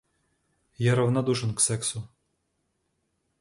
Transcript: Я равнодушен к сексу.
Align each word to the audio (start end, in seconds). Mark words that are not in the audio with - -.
Я 0.79 0.95
равнодушен 0.95 1.53
к 1.53 1.59
сексу. 1.59 2.09